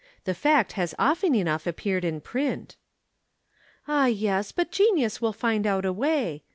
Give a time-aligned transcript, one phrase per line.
[0.23, 2.75] The fact has often enough appeared in print."
[3.87, 6.41] "Ah, yes, but genius will find out a way.